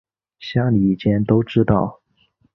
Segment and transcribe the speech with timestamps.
[0.39, 2.01] 乡里间都知道